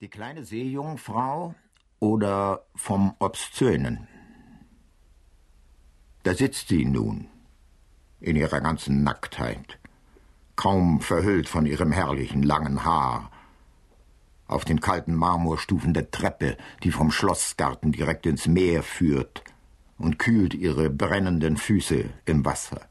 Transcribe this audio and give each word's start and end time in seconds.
Die 0.00 0.08
kleine 0.08 0.46
Seejungfrau 0.46 1.54
oder 1.98 2.64
vom 2.74 3.14
Obszönen. 3.18 4.08
Da 6.22 6.32
sitzt 6.32 6.68
sie 6.68 6.86
nun, 6.86 7.28
in 8.18 8.34
ihrer 8.34 8.62
ganzen 8.62 9.02
Nacktheit, 9.02 9.78
kaum 10.56 11.02
verhüllt 11.02 11.50
von 11.50 11.66
ihrem 11.66 11.92
herrlichen 11.92 12.42
langen 12.42 12.82
Haar, 12.82 13.30
auf 14.46 14.64
den 14.64 14.80
kalten 14.80 15.14
Marmorstufen 15.14 15.92
der 15.92 16.10
Treppe, 16.10 16.56
die 16.82 16.92
vom 16.92 17.10
Schlossgarten 17.10 17.92
direkt 17.92 18.24
ins 18.24 18.46
Meer 18.46 18.82
führt 18.82 19.44
und 19.98 20.18
kühlt 20.18 20.54
ihre 20.54 20.88
brennenden 20.88 21.58
Füße 21.58 22.08
im 22.24 22.46
Wasser. 22.46 22.88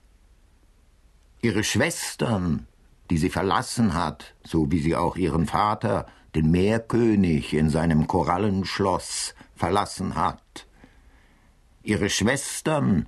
Ihre 1.42 1.64
Schwestern, 1.64 2.68
die 3.10 3.18
sie 3.18 3.32
verlassen 3.32 3.96
hat, 3.96 4.36
so 4.44 4.72
wie 4.72 4.80
sie 4.80 4.96
auch 4.96 5.16
ihren 5.16 5.48
Vater, 5.48 6.06
den 6.36 6.52
Meerkönig 6.52 7.54
in 7.54 7.70
seinem 7.70 8.08
Korallenschloss 8.08 9.34
verlassen 9.56 10.16
hat. 10.16 10.68
Ihre 11.84 12.10
Schwestern, 12.10 13.08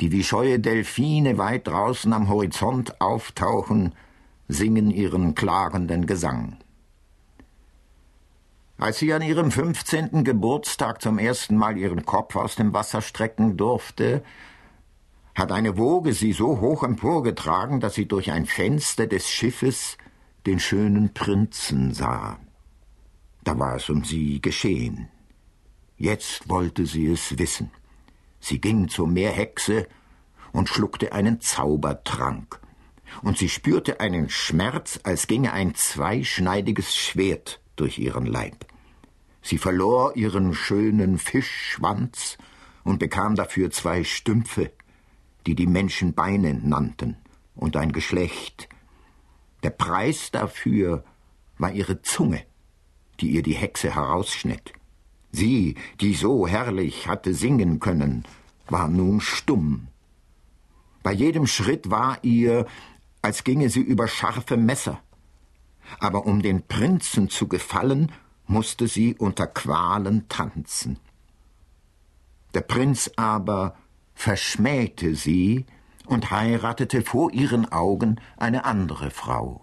die 0.00 0.12
wie 0.12 0.24
scheue 0.24 0.60
Delfine 0.60 1.38
weit 1.38 1.66
draußen 1.66 2.12
am 2.12 2.28
Horizont 2.28 3.00
auftauchen, 3.00 3.94
singen 4.48 4.90
ihren 4.90 5.34
klagenden 5.34 6.06
Gesang. 6.06 6.58
Als 8.78 8.98
sie 8.98 9.12
an 9.12 9.22
ihrem 9.22 9.50
fünfzehnten 9.50 10.24
Geburtstag 10.24 11.00
zum 11.02 11.18
ersten 11.18 11.56
Mal 11.56 11.78
ihren 11.78 12.04
Kopf 12.04 12.36
aus 12.36 12.56
dem 12.56 12.74
Wasser 12.74 13.00
strecken 13.00 13.56
durfte, 13.56 14.24
hat 15.34 15.52
eine 15.52 15.78
Woge 15.78 16.12
sie 16.12 16.32
so 16.32 16.60
hoch 16.60 16.82
emporgetragen, 16.82 17.80
dass 17.80 17.94
sie 17.94 18.06
durch 18.06 18.32
ein 18.32 18.44
Fenster 18.44 19.06
des 19.06 19.28
Schiffes 19.28 19.96
den 20.46 20.58
schönen 20.58 21.14
Prinzen 21.14 21.94
sah. 21.94 22.38
Da 23.44 23.58
war 23.58 23.76
es 23.76 23.88
um 23.90 24.04
sie 24.04 24.40
geschehen. 24.40 25.08
Jetzt 25.96 26.48
wollte 26.48 26.86
sie 26.86 27.06
es 27.06 27.38
wissen. 27.38 27.70
Sie 28.40 28.60
ging 28.60 28.88
zur 28.88 29.08
Meerhexe 29.08 29.86
und 30.52 30.68
schluckte 30.68 31.12
einen 31.12 31.40
Zaubertrank. 31.40 32.60
Und 33.22 33.38
sie 33.38 33.48
spürte 33.48 34.00
einen 34.00 34.28
Schmerz, 34.28 35.00
als 35.02 35.26
ginge 35.26 35.52
ein 35.52 35.74
zweischneidiges 35.74 36.96
Schwert 36.96 37.60
durch 37.76 37.98
ihren 37.98 38.26
Leib. 38.26 38.66
Sie 39.42 39.58
verlor 39.58 40.16
ihren 40.16 40.54
schönen 40.54 41.18
Fischschwanz 41.18 42.38
und 42.84 42.98
bekam 42.98 43.34
dafür 43.34 43.70
zwei 43.70 44.04
Stümpfe, 44.04 44.72
die 45.46 45.54
die 45.54 45.66
Menschen 45.66 46.14
Beine 46.14 46.54
nannten, 46.54 47.16
und 47.54 47.76
ein 47.76 47.92
Geschlecht. 47.92 48.68
Der 49.62 49.70
Preis 49.70 50.30
dafür 50.30 51.04
war 51.58 51.72
ihre 51.72 52.02
Zunge, 52.02 52.44
die 53.20 53.30
ihr 53.30 53.42
die 53.42 53.54
Hexe 53.54 53.94
herausschnitt. 53.94 54.72
Sie, 55.30 55.76
die 56.00 56.14
so 56.14 56.46
herrlich 56.46 57.08
hatte 57.08 57.34
singen 57.34 57.80
können, 57.80 58.24
war 58.68 58.88
nun 58.88 59.20
stumm. 59.20 59.88
Bei 61.02 61.12
jedem 61.12 61.46
Schritt 61.46 61.90
war 61.90 62.18
ihr, 62.22 62.66
als 63.22 63.44
ginge 63.44 63.70
sie 63.70 63.80
über 63.80 64.08
scharfe 64.08 64.56
Messer. 64.56 65.00
Aber 65.98 66.26
um 66.26 66.42
den 66.42 66.62
Prinzen 66.62 67.28
zu 67.28 67.48
gefallen, 67.48 68.12
musste 68.46 68.88
sie 68.88 69.14
unter 69.14 69.46
Qualen 69.46 70.28
tanzen. 70.28 70.98
Der 72.54 72.60
Prinz 72.60 73.10
aber 73.16 73.76
verschmähte 74.14 75.14
sie 75.14 75.64
und 76.06 76.30
heiratete 76.30 77.02
vor 77.02 77.32
ihren 77.32 77.70
Augen 77.72 78.20
eine 78.36 78.64
andere 78.64 79.10
Frau. 79.10 79.62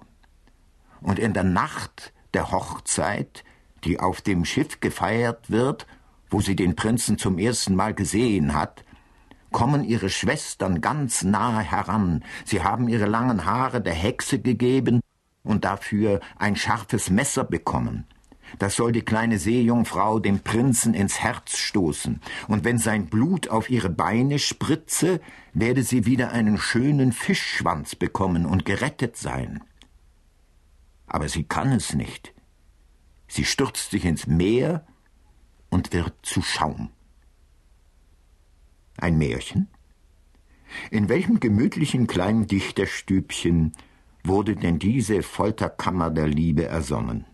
Und 1.02 1.20
in 1.20 1.34
der 1.34 1.44
Nacht 1.44 2.14
der 2.34 2.52
Hochzeit 2.52 3.44
die 3.84 4.00
auf 4.00 4.22
dem 4.22 4.46
Schiff 4.46 4.80
gefeiert 4.80 5.50
wird, 5.50 5.88
wo 6.30 6.42
sie 6.42 6.56
den 6.56 6.76
Prinzen 6.76 7.18
zum 7.18 7.38
ersten 7.38 7.76
Mal 7.76 7.94
gesehen 7.94 8.54
hat, 8.54 8.84
kommen 9.52 9.84
ihre 9.84 10.10
Schwestern 10.10 10.80
ganz 10.80 11.24
nahe 11.24 11.62
heran, 11.62 12.24
sie 12.46 12.62
haben 12.62 12.88
ihre 12.88 13.08
langen 13.08 13.46
Haare 13.46 13.82
der 13.82 13.94
Hexe 13.94 14.40
gegeben 14.40 15.02
und 15.44 15.66
dafür 15.66 16.20
ein 16.38 16.56
scharfes 16.56 17.10
Messer 17.10 17.44
bekommen. 17.44 18.06
Das 18.58 18.76
soll 18.76 18.92
die 18.92 19.04
kleine 19.04 19.38
Seejungfrau 19.38 20.20
dem 20.20 20.40
Prinzen 20.40 20.96
ins 20.96 21.20
Herz 21.20 21.58
stoßen, 21.58 22.20
und 22.48 22.64
wenn 22.64 22.80
sein 22.80 23.06
Blut 23.06 23.48
auf 23.48 23.70
ihre 23.70 23.90
Beine 23.90 24.40
spritze, 24.40 25.22
werde 25.54 25.84
sie 25.84 26.06
wieder 26.06 26.32
einen 26.32 26.58
schönen 26.58 27.12
Fischschwanz 27.12 27.96
bekommen 27.96 28.48
und 28.48 28.66
gerettet 28.66 29.18
sein. 29.18 29.62
Aber 31.10 31.28
sie 31.28 31.44
kann 31.44 31.72
es 31.72 31.94
nicht. 31.94 32.34
Sie 33.28 33.44
stürzt 33.44 33.92
sich 33.92 34.06
ins 34.06 34.28
Meer 34.28 34.86
und 35.70 35.92
wird 35.92 36.14
zu 36.24 36.42
Schaum. 36.42 36.90
Ein 38.98 39.18
Märchen? 39.18 39.68
In 40.92 41.10
welchem 41.10 41.40
gemütlichen 41.40 42.08
kleinen 42.08 42.48
Dichterstübchen 42.48 43.74
wurde 44.24 44.56
denn 44.56 44.78
diese 44.78 45.24
Folterkammer 45.24 46.12
der 46.12 46.28
Liebe 46.28 46.66
ersonnen? 46.66 47.26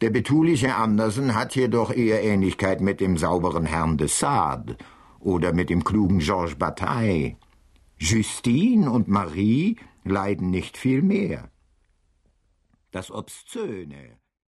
Der 0.00 0.10
betuliche 0.10 0.74
Andersen 0.74 1.34
hat 1.34 1.54
jedoch 1.54 1.92
eher 1.92 2.22
Ähnlichkeit 2.22 2.80
mit 2.80 3.00
dem 3.00 3.16
sauberen 3.16 3.66
Herrn 3.66 3.98
de 3.98 4.08
Sade 4.08 4.76
oder 5.20 5.52
mit 5.52 5.70
dem 5.70 5.84
klugen 5.84 6.18
Georges 6.18 6.56
Bataille. 6.56 7.36
Justine 7.98 8.90
und 8.90 9.06
Marie 9.06 9.76
leiden 10.04 10.50
nicht 10.50 10.76
viel 10.76 11.02
mehr. 11.02 11.51
Das 12.92 13.10
Obszöne 13.10 14.21